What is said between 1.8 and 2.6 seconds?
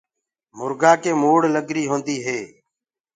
هوندي هي۔